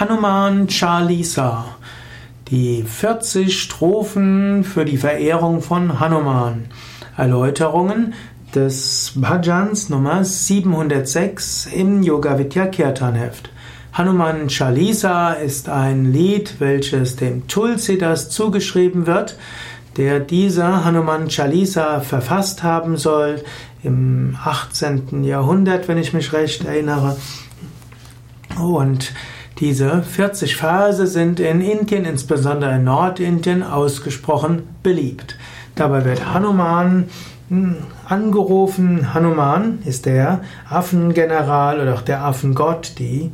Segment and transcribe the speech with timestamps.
[0.00, 1.76] Hanuman Chalisa.
[2.48, 6.68] Die 40 Strophen für die Verehrung von Hanuman.
[7.18, 8.14] Erläuterungen
[8.54, 13.50] des Bhajans Nummer 706 im Yoga Vidya Kirtan Heft.
[13.92, 19.36] Hanuman Chalisa ist ein Lied, welches dem Tulsidas zugeschrieben wird,
[19.98, 23.44] der dieser Hanuman Chalisa verfasst haben soll
[23.82, 25.24] im 18.
[25.24, 27.18] Jahrhundert, wenn ich mich recht erinnere.
[28.58, 29.12] Und
[29.60, 35.36] diese 40 Verse sind in Indien, insbesondere in Nordindien, ausgesprochen beliebt.
[35.74, 37.10] Dabei wird Hanuman
[37.50, 37.76] hm,
[38.08, 39.12] angerufen.
[39.12, 43.32] Hanuman ist der Affengeneral oder auch der Affengott, die,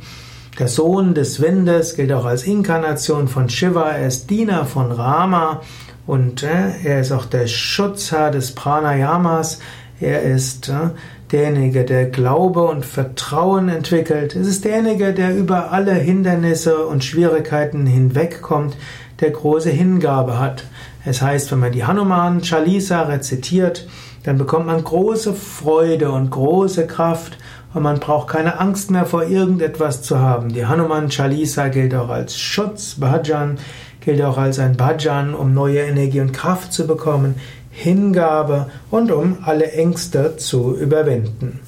[0.59, 3.91] der Sohn des Windes, gilt auch als Inkarnation von Shiva.
[3.91, 5.61] Er ist Diener von Rama
[6.05, 9.59] und äh, er ist auch der Schutzherr des Pranayamas.
[9.99, 10.89] Er ist äh,
[11.31, 14.35] derjenige, der Glaube und Vertrauen entwickelt.
[14.35, 18.77] Es ist derjenige, der über alle Hindernisse und Schwierigkeiten hinwegkommt,
[19.19, 20.63] der große Hingabe hat.
[21.05, 23.87] Es heißt, wenn man die Hanuman Chalisa rezitiert,
[24.23, 27.37] dann bekommt man große Freude und große Kraft
[27.73, 30.49] und man braucht keine Angst mehr vor irgendetwas zu haben.
[30.49, 33.57] Die Hanuman Chalisa gilt auch als Schutz, Bhajan
[34.01, 37.35] gilt auch als ein Bhajan, um neue Energie und Kraft zu bekommen.
[37.77, 41.59] Hingabe und um alle Ängste zu überwinden.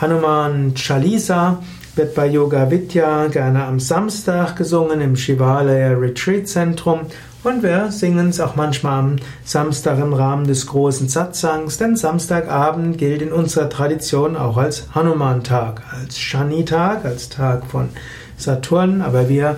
[0.00, 1.62] Hanuman Chalisa
[1.96, 7.00] wird bei Yoga Vidya gerne am Samstag gesungen im Shivalaya Retreat Zentrum
[7.44, 12.96] und wir singen es auch manchmal am Samstag im Rahmen des großen Satsangs, denn Samstagabend
[12.96, 17.90] gilt in unserer Tradition auch als Hanuman-Tag, als Shani-Tag, als Tag von
[18.36, 19.56] Saturn, aber wir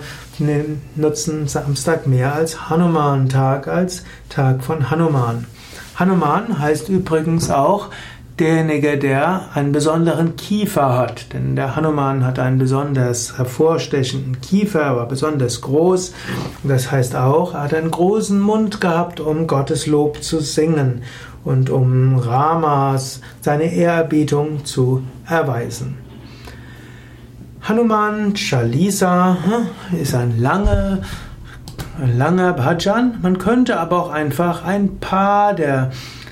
[0.97, 5.47] nutzen Samstag mehr als Hanuman-Tag, als Tag von Hanuman.
[5.97, 7.91] Hanuman heißt übrigens auch
[8.39, 11.33] derjenige, der einen besonderen Kiefer hat.
[11.33, 16.13] Denn der Hanuman hat einen besonders hervorstechenden Kiefer, aber besonders groß.
[16.65, 21.03] Das heißt auch, er hat einen großen Mund gehabt, um Gottes Lob zu singen
[21.45, 25.99] und um Ramas seine Ehrerbietung zu erweisen.
[27.67, 30.99] Hanuman Chalisa hm, ist ein langer,
[31.99, 33.21] ein langer Bhajan.
[33.23, 35.91] Man könnte aber auch einfach ein paar der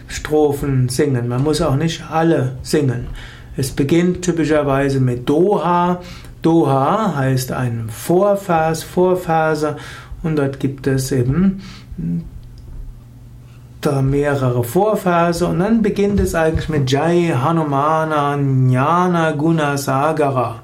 [0.09, 1.29] Strophen singen.
[1.29, 3.07] Man muss auch nicht alle singen.
[3.57, 6.03] Es beginnt typischerweise mit Doha.
[6.43, 9.79] Doha heißt ein Vorvers, Vorverse
[10.23, 11.63] und dort gibt es eben
[14.03, 20.61] mehrere Vorverse und dann beginnt es eigentlich mit Jai Hanumana Jnana Guna Sagara.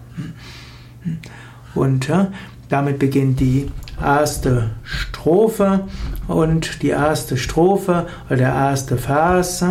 [1.74, 2.28] Und ja,
[2.68, 3.70] damit beginnt die
[4.02, 5.80] erste Strophe
[6.26, 9.64] und die erste Strophe oder der erste Vers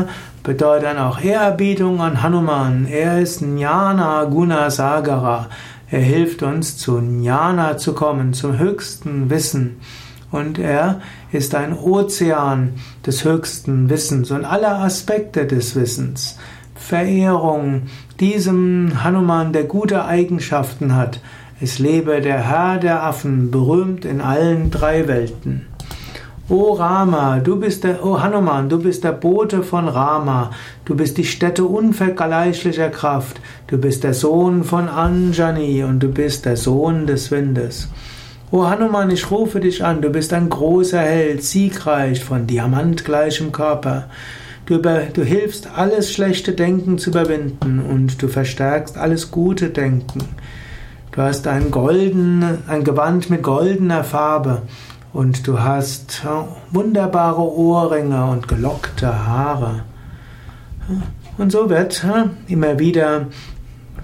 [0.43, 2.87] bedeutet dann auch Ehrerbietung an Hanuman.
[2.87, 5.47] Er ist Jnana Guna Sagara.
[5.89, 9.77] Er hilft uns zu Jnana zu kommen, zum höchsten Wissen.
[10.31, 11.01] Und er
[11.31, 12.73] ist ein Ozean
[13.05, 16.37] des höchsten Wissens und aller Aspekte des Wissens.
[16.79, 17.83] Verehrung
[18.19, 21.19] diesem Hanuman, der gute Eigenschaften hat.
[21.59, 25.65] Es lebe der Herr der Affen, berühmt in allen drei Welten.
[26.49, 30.51] O Rama, du bist der, O Hanuman, du bist der Bote von Rama,
[30.85, 36.45] du bist die Stätte unvergleichlicher Kraft, du bist der Sohn von Anjani und du bist
[36.45, 37.89] der Sohn des Windes.
[38.49, 44.05] O Hanuman, ich rufe dich an, du bist ein großer Held, siegreich, von diamantgleichem Körper.
[44.67, 50.19] Du, über, du hilfst, alles schlechte Denken zu überwinden und du verstärkst alles gute Denken.
[51.11, 54.63] Du hast ein, golden, ein Gewand mit goldener Farbe
[55.13, 56.23] und du hast
[56.71, 59.83] wunderbare Ohrringe und gelockte Haare.
[61.37, 62.05] Und so wird
[62.47, 63.27] immer wieder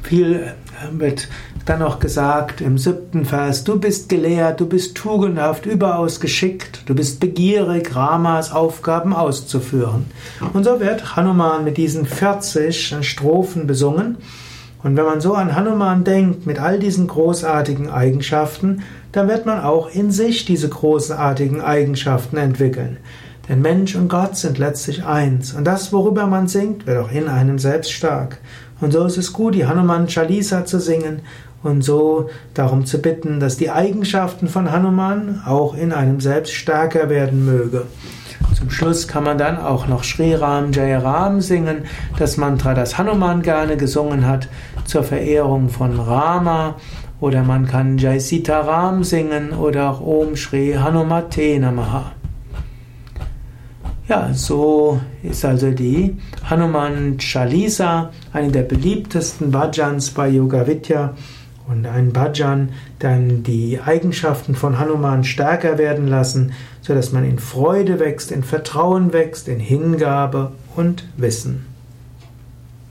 [0.01, 0.53] viel
[0.91, 1.27] wird
[1.65, 6.95] dann auch gesagt im siebten Vers, du bist gelehrt, du bist tugendhaft, überaus geschickt, du
[6.95, 10.05] bist begierig, Ramas Aufgaben auszuführen.
[10.53, 14.17] Und so wird Hanuman mit diesen 40 Strophen besungen.
[14.83, 18.83] Und wenn man so an Hanuman denkt, mit all diesen großartigen Eigenschaften,
[19.13, 22.97] dann wird man auch in sich diese großartigen Eigenschaften entwickeln.
[23.47, 25.53] Denn Mensch und Gott sind letztlich eins.
[25.53, 28.39] Und das, worüber man singt, wird auch in einem selbst stark.
[28.81, 31.21] Und so ist es gut, die Hanuman Chalisa zu singen
[31.63, 37.09] und so darum zu bitten, dass die Eigenschaften von Hanuman auch in einem selbst stärker
[37.09, 37.85] werden möge.
[38.53, 41.85] Zum Schluss kann man dann auch noch Sri Ram Jai Ram singen,
[42.19, 44.47] das Mantra, das Hanuman gerne gesungen hat,
[44.85, 46.75] zur Verehrung von Rama.
[47.19, 52.11] Oder man kann Jai Sita Ram singen oder auch Om Shri Hanumate Namaha.
[54.09, 56.17] Ja, so ist also die
[56.49, 61.13] Hanuman Chalisa, eine der beliebtesten Bhajans bei Yoga Vidya.
[61.67, 62.69] Und ein Bhajan
[62.99, 69.13] dann die Eigenschaften von Hanuman stärker werden lassen, sodass man in Freude wächst, in Vertrauen
[69.13, 71.72] wächst, in Hingabe und Wissen.